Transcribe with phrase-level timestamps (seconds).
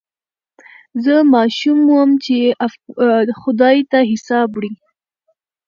[1.03, 2.49] زه ماشوم وم چي یې
[3.41, 4.71] خدای ته حساب وړی